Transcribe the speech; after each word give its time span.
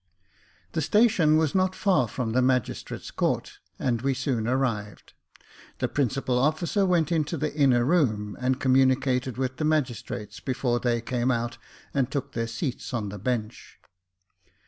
The 0.71 0.81
station 0.81 1.37
was 1.37 1.53
not 1.53 1.75
far 1.75 2.07
from 2.07 2.31
the 2.31 2.41
magistrate's 2.41 3.11
office, 3.19 3.59
and 3.77 4.01
we 4.01 4.15
soon 4.15 4.47
arrived. 4.47 5.13
The 5.77 5.87
principal 5.87 6.39
officer 6.39 6.87
went 6.87 7.11
into 7.11 7.37
the 7.37 7.53
inner 7.55 7.85
room, 7.85 8.35
and 8.41 8.59
communicated 8.59 9.37
with 9.37 9.57
the 9.57 9.65
magistrates 9.65 10.39
before 10.39 10.79
they 10.79 11.01
came 11.01 11.29
out 11.29 11.59
and 11.93 12.09
took 12.09 12.31
their 12.33 12.47
seats 12.47 12.95
on 12.95 13.09
the 13.09 13.19
bench. 13.19 13.79